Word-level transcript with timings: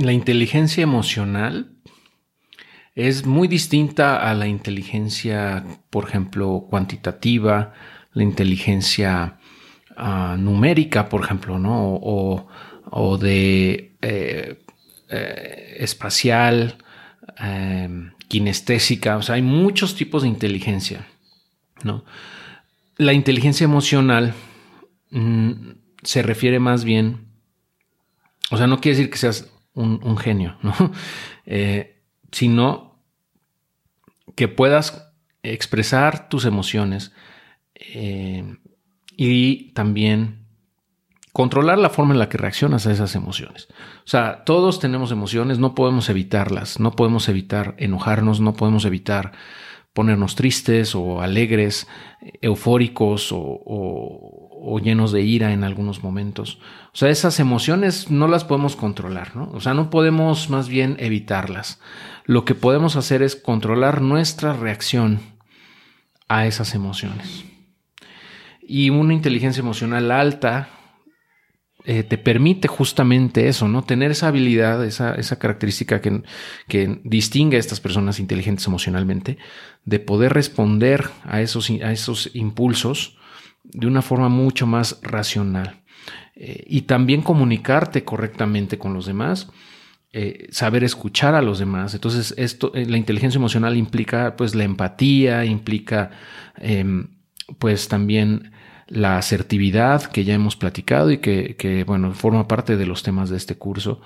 la 0.00 0.12
inteligencia 0.12 0.82
emocional 0.82 1.72
es 2.94 3.26
muy 3.26 3.48
distinta 3.48 4.28
a 4.28 4.34
la 4.34 4.46
inteligencia, 4.46 5.64
por 5.90 6.08
ejemplo, 6.08 6.66
cuantitativa, 6.68 7.74
la 8.14 8.22
inteligencia 8.22 9.38
ah, 9.96 10.36
numérica, 10.38 11.08
por 11.08 11.22
ejemplo, 11.22 11.58
¿no? 11.58 11.98
O, 12.02 13.18
de 13.18 13.96
eh, 14.00 14.58
eh, 15.08 15.76
espacial, 15.78 16.78
em, 17.38 18.12
kinestésica. 18.26 19.16
O 19.18 19.22
sea, 19.22 19.36
hay 19.36 19.42
muchos 19.42 19.94
tipos 19.94 20.22
de 20.22 20.28
inteligencia, 20.28 21.06
¿no? 21.84 22.04
La 22.96 23.12
inteligencia 23.12 23.64
emocional 23.64 24.34
mm, 25.10 25.52
se 26.02 26.22
refiere 26.22 26.58
más 26.58 26.84
bien, 26.84 27.28
o 28.50 28.56
sea, 28.56 28.66
no 28.66 28.80
quiere 28.80 28.96
decir 28.96 29.10
que 29.10 29.18
seas 29.18 29.50
un, 29.80 30.16
genio, 30.18 30.56
¿no? 30.62 30.74
Eh, 31.46 32.00
sino 32.30 32.96
que 34.36 34.46
puedas 34.46 35.12
expresar 35.42 36.28
tus 36.28 36.44
emociones 36.44 37.12
eh, 37.74 38.56
y 39.16 39.72
también 39.72 40.46
controlar 41.32 41.78
la 41.78 41.90
forma 41.90 42.12
en 42.12 42.18
la 42.18 42.28
que 42.28 42.38
reaccionas 42.38 42.86
a 42.86 42.92
esas 42.92 43.14
emociones. 43.14 43.68
O 44.04 44.08
sea, 44.08 44.44
todos 44.44 44.80
tenemos 44.80 45.12
emociones, 45.12 45.58
no 45.58 45.74
podemos 45.74 46.08
evitarlas, 46.08 46.80
no 46.80 46.92
podemos 46.92 47.28
evitar 47.28 47.74
enojarnos, 47.78 48.40
no 48.40 48.54
podemos 48.54 48.84
evitar 48.84 49.32
ponernos 49.92 50.36
tristes 50.36 50.94
o 50.94 51.20
alegres, 51.20 51.88
eufóricos 52.40 53.30
o, 53.32 54.80
llenos 54.82 55.12
de 55.12 55.20
ira 55.22 55.52
en 55.52 55.64
algunos 55.64 56.02
momentos. 56.02 56.58
O 56.92 56.96
sea, 56.96 57.10
esas 57.10 57.38
emociones 57.38 58.10
no 58.10 58.28
las 58.28 58.44
podemos 58.44 58.76
controlar, 58.76 59.36
¿no? 59.36 59.50
O 59.52 59.60
sea, 59.60 59.74
no 59.74 59.90
podemos 59.90 60.48
más 60.48 60.68
bien 60.68 60.96
evitarlas. 60.98 61.80
Lo 62.24 62.44
que 62.44 62.54
podemos 62.54 62.96
hacer 62.96 63.22
es 63.22 63.36
controlar 63.36 64.00
nuestra 64.00 64.54
reacción 64.54 65.20
a 66.28 66.46
esas 66.46 66.74
emociones. 66.74 67.44
Y 68.62 68.90
una 68.90 69.12
inteligencia 69.12 69.60
emocional 69.60 70.10
alta 70.10 70.68
eh, 71.84 72.02
te 72.02 72.18
permite 72.18 72.68
justamente 72.68 73.48
eso, 73.48 73.66
¿no? 73.66 73.82
Tener 73.82 74.10
esa 74.10 74.28
habilidad, 74.28 74.84
esa, 74.84 75.38
característica 75.38 76.00
que, 76.00 76.22
que, 76.68 77.00
distingue 77.04 77.56
a 77.56 77.60
estas 77.60 77.80
personas 77.80 78.20
inteligentes 78.20 78.66
emocionalmente, 78.66 79.38
de 79.84 79.98
poder 79.98 80.32
responder 80.32 81.08
a 81.24 81.40
esos, 81.40 81.70
a 81.70 81.92
esos 81.92 82.30
impulsos 82.34 83.16
de 83.64 83.86
una 83.86 84.02
forma 84.02 84.28
mucho 84.28 84.66
más 84.66 85.00
racional. 85.02 85.80
Eh, 86.34 86.64
y 86.66 86.82
también 86.82 87.22
comunicarte 87.22 88.04
correctamente 88.04 88.78
con 88.78 88.94
los 88.94 89.06
demás, 89.06 89.48
eh, 90.12 90.48
saber 90.50 90.84
escuchar 90.84 91.34
a 91.34 91.42
los 91.42 91.58
demás. 91.58 91.94
Entonces, 91.94 92.34
esto, 92.36 92.72
la 92.74 92.96
inteligencia 92.96 93.38
emocional 93.38 93.76
implica 93.76 94.36
pues 94.36 94.54
la 94.54 94.64
empatía, 94.64 95.44
implica 95.44 96.10
em, 96.56 97.08
pues 97.58 97.88
también 97.88 98.52
la 98.90 99.18
asertividad 99.18 100.02
que 100.02 100.24
ya 100.24 100.34
hemos 100.34 100.56
platicado 100.56 101.10
y 101.10 101.18
que, 101.18 101.84
bueno, 101.86 102.12
forma 102.12 102.46
parte 102.46 102.76
de 102.76 102.86
los 102.86 103.02
temas 103.02 103.30
de 103.30 103.36
este 103.36 103.54
curso. 103.54 104.00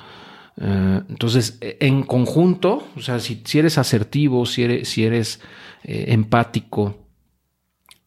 Eh, 0.60 1.00
entonces, 1.08 1.58
en 1.60 2.02
conjunto, 2.02 2.86
o 2.94 3.00
sea, 3.00 3.18
si, 3.18 3.42
eres 3.54 3.78
asertivo, 3.78 4.46
si 4.46 4.62
eres, 4.62 4.88
si 4.88 5.04
eres 5.04 5.40
eh, 5.82 6.06
empático, 6.08 7.08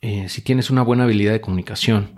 eh, 0.02 0.30
si 0.30 0.42
tienes 0.42 0.69
una 0.69 0.84
buena 0.84 1.06
habilidad 1.06 1.34
de 1.34 1.42
comunicación, 1.42 2.11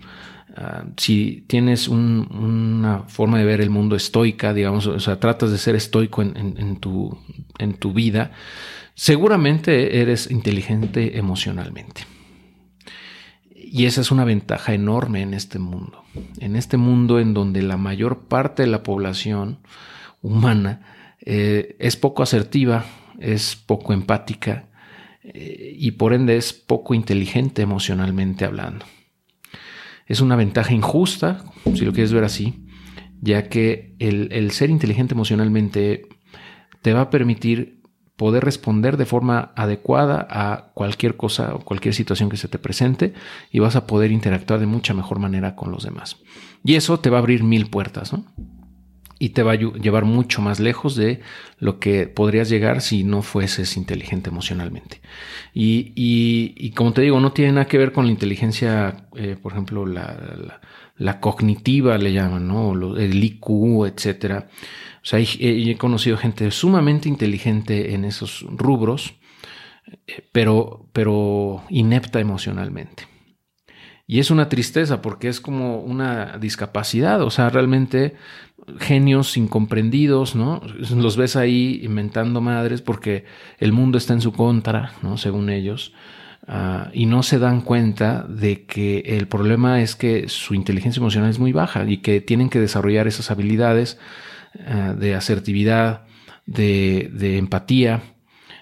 ah, 0.57 0.83
si 0.97 1.45
tienes 1.47 1.87
una 1.87 3.03
forma 3.07 3.39
de 3.39 3.45
ver 3.45 3.61
el 3.61 3.69
mundo 3.69 3.95
estoica, 3.95 4.53
digamos, 4.53 4.87
o 4.87 4.99
sea, 4.99 5.21
tratas 5.21 5.51
de 5.51 5.57
ser 5.57 5.75
estoico 5.75 6.21
en, 6.21 6.75
tu, 6.81 7.17
en 7.57 7.75
tu 7.75 7.93
vida, 7.93 8.31
seguramente 8.93 10.01
eres 10.01 10.29
inteligente 10.29 11.17
emocionalmente. 11.17 12.18
Y 13.71 13.85
esa 13.85 14.01
es 14.01 14.09
una 14.09 14.25
ventaja 14.25 14.73
enorme 14.73 15.21
en 15.21 15.35
este 15.35 15.59
mundo. 15.59 16.03
En 16.39 16.55
este 16.55 16.77
mundo 16.77 17.19
en 17.19 17.35
donde 17.35 17.61
la 17.61 17.77
mayor 17.77 18.27
parte 18.27 18.63
de 18.63 18.67
la 18.67 18.81
población 18.81 19.59
humana 20.23 20.81
eh, 21.21 21.75
es 21.77 21.95
poco 21.95 22.23
asertiva, 22.23 22.85
es 23.19 23.55
poco 23.55 23.93
empática 23.93 24.69
eh, 25.21 25.75
y 25.77 25.91
por 25.91 26.13
ende 26.13 26.35
es 26.35 26.51
poco 26.51 26.95
inteligente 26.95 27.61
emocionalmente 27.61 28.43
hablando. 28.43 28.85
Es 30.07 30.19
una 30.19 30.35
ventaja 30.35 30.73
injusta, 30.73 31.43
si 31.75 31.85
lo 31.85 31.93
quieres 31.93 32.11
ver 32.11 32.23
así, 32.23 32.65
ya 33.21 33.49
que 33.49 33.95
el 33.99 34.49
ser 34.49 34.71
inteligente 34.71 35.13
emocionalmente 35.13 36.07
te 36.81 36.93
va 36.93 37.01
a 37.01 37.09
permitir 37.11 37.78
poder 38.19 38.43
responder 38.43 38.97
de 38.97 39.05
forma 39.05 39.53
adecuada 39.55 40.27
a 40.29 40.71
cualquier 40.73 41.15
cosa 41.15 41.55
o 41.55 41.59
cualquier 41.59 41.93
situación 41.93 42.29
que 42.29 42.35
se 42.35 42.49
te 42.49 42.59
presente 42.59 43.13
y 43.49 43.59
vas 43.59 43.77
a 43.77 43.87
poder 43.87 44.11
interactuar 44.11 44.59
de 44.59 44.65
mucha 44.65 44.93
mejor 44.93 45.19
manera 45.19 45.55
con 45.55 45.71
los 45.71 45.85
demás. 45.85 46.17
Y 46.65 46.75
eso 46.75 46.99
te 46.99 47.09
va 47.09 47.15
a 47.15 47.21
abrir 47.21 47.45
mil 47.45 47.69
puertas, 47.69 48.11
¿no? 48.11 48.25
Y 49.19 49.29
te 49.29 49.43
va 49.43 49.51
a 49.51 49.55
llevar 49.55 50.05
mucho 50.05 50.41
más 50.41 50.61
lejos 50.61 50.95
de 50.95 51.19
lo 51.59 51.79
que 51.79 52.07
podrías 52.07 52.49
llegar 52.49 52.81
si 52.81 53.03
no 53.03 53.21
fueses 53.21 53.75
inteligente 53.75 54.29
emocionalmente. 54.29 55.01
Y, 55.53 56.71
como 56.71 56.93
te 56.93 57.01
digo, 57.01 57.19
no 57.19 57.33
tiene 57.33 57.51
nada 57.51 57.67
que 57.67 57.77
ver 57.77 57.91
con 57.91 58.05
la 58.05 58.11
inteligencia, 58.11 59.07
eh, 59.15 59.35
por 59.41 59.51
ejemplo, 59.51 59.85
la, 59.85 61.19
cognitiva 61.19 61.97
le 61.97 62.13
llaman, 62.13 62.47
¿no? 62.47 62.97
El 62.97 63.23
IQ, 63.23 63.85
etcétera 63.85 64.47
o 65.01 65.05
sea, 65.05 65.19
he, 65.19 65.77
conocido 65.77 66.17
gente 66.17 66.51
sumamente 66.51 67.07
inteligente 67.07 67.93
en 67.93 68.03
esos 68.05 68.45
rubros, 68.49 69.15
eh, 70.07 70.27
pero, 70.31 70.87
pero 70.91 71.63
inepta 71.69 72.19
emocionalmente. 72.19 73.07
Y 74.11 74.17
es 74.19 74.31
una 74.31 74.49
tristeza 74.49 75.03
porque 75.03 75.27
es 75.27 75.39
como 75.39 75.81
una 75.81 76.39
discapacidad, 76.39 77.21
o 77.21 77.29
sea, 77.29 77.51
realmente 77.51 78.15
genios 78.79 79.37
incomprendidos, 79.37 80.35
¿no? 80.35 80.63
Los 80.95 81.15
ves 81.15 81.35
ahí 81.35 81.79
inventando 81.83 82.41
madres 82.41 82.81
porque 82.81 83.25
el 83.59 83.71
mundo 83.71 83.99
está 83.99 84.13
en 84.13 84.21
su 84.21 84.31
contra, 84.31 84.93
¿no? 85.03 85.19
Según 85.19 85.51
ellos. 85.51 85.93
Ah, 86.47 86.89
y 86.91 87.05
no 87.05 87.21
se 87.21 87.37
dan 87.37 87.61
cuenta 87.61 88.25
de 88.27 88.65
que 88.65 89.01
el 89.05 89.27
problema 89.27 89.79
es 89.83 89.95
que 89.95 90.27
su 90.27 90.55
inteligencia 90.55 90.99
emocional 90.99 91.29
es 91.29 91.37
muy 91.37 91.51
baja 91.51 91.85
y 91.87 91.97
que 91.97 92.19
tienen 92.19 92.49
que 92.49 92.59
desarrollar 92.59 93.07
esas 93.07 93.29
habilidades 93.29 93.99
eh, 94.55 94.95
de 94.97 95.13
asertividad, 95.13 96.01
de, 96.47 97.37
empatía, 97.37 98.01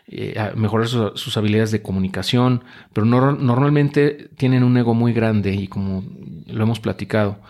eh, 0.09 0.51
mejorar 0.55 0.87
sus 0.87 1.37
habilidades 1.37 1.71
de 1.71 1.81
comunicación, 1.81 2.63
pero 2.93 3.05
normalmente 3.05 4.29
tienen 4.37 4.63
un 4.63 4.77
ego 4.77 4.93
muy 4.93 5.11
grande 5.11 5.53
y 5.53 5.67
como 5.67 6.03
lo 6.45 6.63
hemos 6.63 6.79
platicado, 6.79 7.41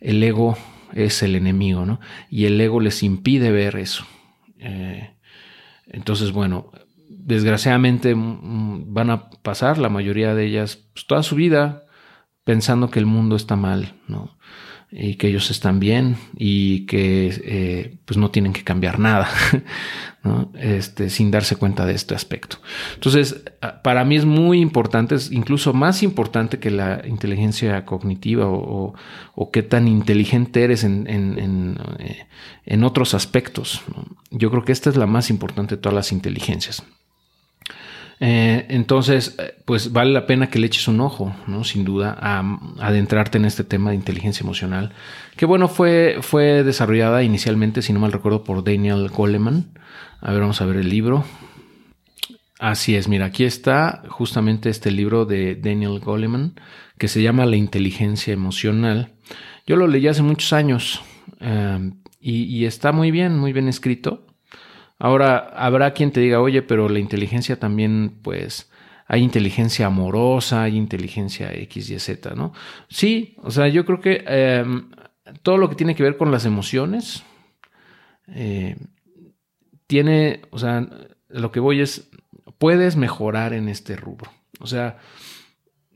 el 0.00 0.22
ego 0.22 0.56
es 0.94 1.22
el 1.22 1.34
enemigo, 1.34 1.84
¿no? 1.84 2.00
Y 2.30 2.46
el 2.46 2.58
ego 2.60 2.80
les 2.80 3.02
impide 3.02 3.50
ver 3.50 3.76
eso. 3.76 4.06
Eh, 4.58 5.10
entonces, 5.88 6.32
bueno, 6.32 6.70
desgraciadamente 7.08 8.14
van 8.16 9.10
a 9.10 9.28
pasar 9.28 9.76
la 9.76 9.88
mayoría 9.88 10.34
de 10.34 10.46
ellas 10.46 10.76
pues, 10.94 11.06
toda 11.06 11.22
su 11.22 11.34
vida 11.34 11.84
pensando 12.44 12.90
que 12.90 12.98
el 12.98 13.06
mundo 13.06 13.36
está 13.36 13.56
mal, 13.56 13.94
¿no? 14.08 14.38
Y 14.90 15.16
que 15.16 15.28
ellos 15.28 15.50
están 15.50 15.80
bien 15.80 16.16
y 16.36 16.86
que 16.86 17.34
eh, 17.44 17.96
pues 18.04 18.16
no 18.16 18.30
tienen 18.30 18.52
que 18.52 18.64
cambiar 18.64 18.98
nada, 18.98 19.28
Este, 20.54 21.08
sin 21.08 21.30
darse 21.30 21.54
cuenta 21.54 21.86
de 21.86 21.94
este 21.94 22.16
aspecto. 22.16 22.56
Entonces, 22.94 23.44
para 23.84 24.04
mí 24.04 24.16
es 24.16 24.24
muy 24.24 24.60
importante, 24.60 25.14
es 25.14 25.30
incluso 25.30 25.72
más 25.72 26.02
importante 26.02 26.58
que 26.58 26.72
la 26.72 27.06
inteligencia 27.06 27.84
cognitiva 27.84 28.46
o, 28.48 28.94
qué 29.52 29.62
tan 29.62 29.86
inteligente 29.86 30.64
eres 30.64 30.82
en, 30.82 31.06
en, 31.08 31.38
en, 31.38 31.78
eh, 32.00 32.84
otros 32.84 33.14
aspectos. 33.14 33.82
Yo 34.32 34.50
creo 34.50 34.64
que 34.64 34.72
esta 34.72 34.90
es 34.90 34.96
la 34.96 35.06
más 35.06 35.30
importante 35.30 35.76
de 35.76 35.80
todas 35.80 35.94
las 35.94 36.10
inteligencias. 36.10 36.82
Eh, 38.18 38.66
entonces, 38.70 39.36
eh, 39.38 39.54
pues 39.64 39.92
vale 39.92 40.12
la 40.12 40.26
pena 40.26 40.48
que 40.48 40.58
le 40.58 40.66
eches 40.66 40.88
un 40.88 41.00
ojo, 41.00 41.34
¿no? 41.46 41.64
Sin 41.64 41.84
duda, 41.84 42.16
a, 42.18 42.42
adentrarte 42.80 43.38
en 43.38 43.44
este 43.44 43.64
tema 43.64 43.90
de 43.90 43.96
inteligencia 43.96 44.42
emocional, 44.42 44.92
que 45.36 45.44
bueno, 45.44 45.68
fue, 45.68 46.18
fue 46.22 46.64
desarrollada 46.64 47.22
inicialmente, 47.22 47.82
si 47.82 47.92
no 47.92 48.00
mal 48.00 48.12
recuerdo, 48.12 48.42
por 48.42 48.64
Daniel 48.64 49.08
Goleman. 49.08 49.66
A 50.20 50.32
ver, 50.32 50.40
vamos 50.40 50.60
a 50.60 50.66
ver 50.66 50.76
el 50.76 50.88
libro. 50.88 51.24
Así 52.58 52.96
es, 52.96 53.06
mira, 53.06 53.26
aquí 53.26 53.44
está 53.44 54.02
justamente 54.08 54.70
este 54.70 54.90
libro 54.90 55.26
de 55.26 55.56
Daniel 55.56 56.00
Goleman, 56.00 56.54
que 56.96 57.08
se 57.08 57.22
llama 57.22 57.44
La 57.44 57.56
inteligencia 57.56 58.32
emocional. 58.32 59.12
Yo 59.66 59.76
lo 59.76 59.86
leí 59.86 60.08
hace 60.08 60.22
muchos 60.22 60.54
años 60.54 61.02
eh, 61.40 61.90
y 62.18 62.64
está 62.64 62.92
muy 62.92 63.10
bien, 63.10 63.36
muy 63.38 63.52
bien 63.52 63.68
escrito. 63.68 64.25
Ahora, 64.98 65.50
habrá 65.54 65.92
quien 65.92 66.10
te 66.10 66.20
diga, 66.20 66.40
oye, 66.40 66.62
pero 66.62 66.88
la 66.88 66.98
inteligencia 66.98 67.58
también, 67.58 68.18
pues, 68.22 68.70
hay 69.06 69.22
inteligencia 69.22 69.86
amorosa, 69.86 70.62
hay 70.62 70.76
inteligencia 70.76 71.52
X, 71.52 71.90
Y, 71.90 71.98
Z, 71.98 72.34
¿no? 72.34 72.52
Sí, 72.88 73.36
o 73.42 73.50
sea, 73.50 73.68
yo 73.68 73.84
creo 73.84 74.00
que 74.00 74.24
em, 74.26 74.90
todo 75.42 75.58
lo 75.58 75.68
que 75.68 75.76
tiene 75.76 75.94
que 75.94 76.02
ver 76.02 76.16
con 76.16 76.30
las 76.30 76.44
emociones, 76.44 77.22
eh, 78.28 78.76
tiene, 79.86 80.42
o 80.50 80.58
sea, 80.58 80.88
lo 81.28 81.52
que 81.52 81.60
voy 81.60 81.80
es, 81.80 82.10
puedes 82.58 82.96
mejorar 82.96 83.52
en 83.52 83.68
este 83.68 83.96
rubro. 83.96 84.30
O 84.60 84.66
sea, 84.66 84.98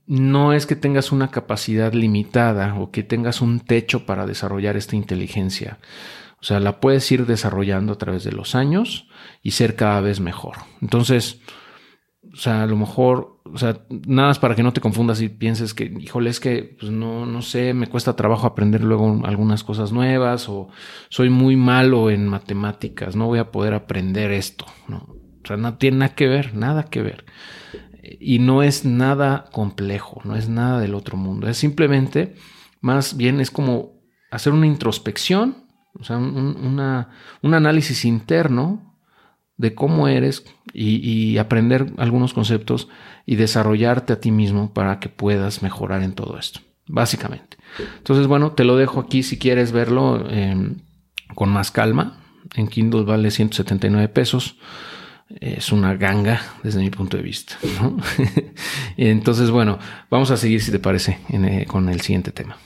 no 0.07 0.53
es 0.53 0.67
que 0.67 0.77
tengas 0.77 1.13
una 1.13 1.31
capacidad 1.31 1.93
limitada 1.93 2.75
o 2.75 2.91
que 2.91 3.03
tengas 3.03 3.41
un 3.41 3.61
techo 3.61 4.07
para 4.07 4.27
desarrollar 4.27 4.77
esta 4.77 4.97
inteligencia. 4.97 5.79
O 6.41 6.45
sea, 6.45 6.61
la 6.61 6.81
puedes 6.81 7.11
ir 7.13 7.27
desarrollando 7.27 7.93
a 7.93 7.99
través 7.99 8.25
de 8.25 8.33
los 8.33 8.55
años 8.55 9.09
y 9.43 9.51
ser 9.51 9.77
cada 9.77 10.01
vez 10.01 10.21
mejor. 10.21 10.57
Entonces, 10.81 11.41
o 12.33 12.37
sea, 12.37 12.63
a 12.63 12.67
lo 12.67 12.77
mejor, 12.77 13.41
o 13.45 13.59
sea, 13.59 13.85
nada 14.07 14.29
más 14.29 14.39
para 14.39 14.55
que 14.55 14.63
no 14.63 14.73
te 14.73 14.81
confundas 14.81 15.21
y 15.21 15.29
pienses 15.29 15.75
que, 15.75 15.85
híjole, 15.85 16.31
es 16.31 16.39
que, 16.39 16.77
pues 16.79 16.93
no, 16.93 17.27
no 17.27 17.43
sé, 17.43 17.75
me 17.75 17.89
cuesta 17.89 18.17
trabajo 18.17 18.47
aprender 18.47 18.85
luego 18.85 19.23
algunas 19.25 19.65
cosas 19.65 19.93
nuevas 19.93 20.49
o 20.49 20.69
soy 21.09 21.29
muy 21.29 21.57
malo 21.57 22.11
en 22.11 22.29
matemáticas, 22.29 23.17
no 23.17 23.27
voy 23.27 23.39
a 23.39 23.51
poder 23.51 23.75
aprender 23.75 24.31
esto, 24.33 24.67
¿no? 24.87 25.09
O 25.43 25.47
sea, 25.47 25.57
no 25.57 25.77
tiene 25.79 25.99
nada 25.99 26.15
que 26.15 26.29
ver, 26.29 26.55
nada 26.55 26.85
que 26.85 27.03
ver. 27.03 27.25
Y 28.03 28.39
no 28.39 28.63
es 28.63 28.85
nada 28.85 29.47
complejo, 29.53 30.21
no 30.25 30.37
es 30.37 30.49
nada 30.49 30.81
del 30.81 30.95
otro 30.95 31.17
mundo. 31.17 31.49
Es 31.49 31.57
simplemente, 31.57 32.35
más 32.81 33.17
bien 33.17 33.41
es 33.41 33.51
como 33.51 34.01
hacer 34.31 34.53
una 34.53 34.67
introspección, 34.67 35.70
o 35.95 36.05
sea, 36.05 36.19
un, 36.19 36.79
un 37.43 37.55
análisis 37.55 38.05
interno 38.05 38.91
de 39.61 39.75
cómo 39.75 40.09
eres 40.09 40.45
y, 40.73 41.37
aprender 41.37 41.93
algunos 41.99 42.33
conceptos 42.33 42.89
y 43.27 43.37
desarrollarte 43.37 44.15
a 44.15 44.21
ti 44.21 44.31
mismo 44.31 44.73
para 44.73 45.01
que 45.01 45.11
puedas 45.11 45.63
mejorar 45.63 46.03
en 46.03 46.15
todo 46.15 46.39
esto, 46.39 46.61
básicamente. 46.87 47.59
Entonces, 47.99 48.27
bueno, 48.27 48.53
te 48.53 48.65
lo 48.65 48.77
dejo 48.77 49.01
aquí 49.01 49.23
si 49.23 49.39
quieres 49.39 49.73
verlo 49.73 50.27
em, 50.31 50.77
con 51.35 51.51
más 51.51 51.71
calma. 51.71 52.25
En 52.55 52.69
Kindle 52.69 53.05
vale 53.05 53.31
179 53.31 54.09
pesos 54.09 54.57
es 55.29 55.71
una 55.71 55.95
ganga 55.95 56.41
desde 56.63 56.81
mi 56.81 56.89
punto 56.89 57.19
de 57.19 57.23
vista. 57.23 57.57
Entonces, 58.97 59.51
bueno, 59.51 59.79
vamos 60.11 60.31
a 60.31 60.39
seguir 60.39 60.63
si 60.63 60.73
te 60.73 60.79
parece 60.79 61.19
eh, 61.29 61.67
con 61.69 61.91
el 61.91 62.01
siguiente 62.01 62.33
tema. 62.33 62.57